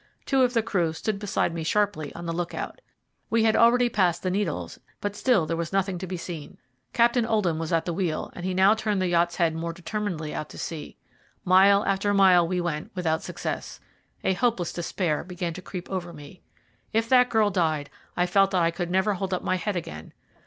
[0.25, 2.81] Two of the crew stood beside me sharply on the look out.
[3.29, 6.57] We had already passed the Needles, but still there was nothing to be seen.
[6.91, 10.33] Captain Oldham was at the wheel, and he now turned the yacht's head more determinedly
[10.33, 10.97] out to sea.
[11.45, 13.79] Mile after mile we went, without success.
[14.23, 16.41] A hopeless despair began to creep over me.
[16.91, 20.13] If that girl died, I felt that I could never hold up my head again.